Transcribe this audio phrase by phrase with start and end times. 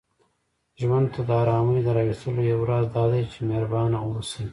[0.81, 4.45] ژوند ته د آرامۍ د راوستلو یو راز دا دی، چې محربانه اوسئ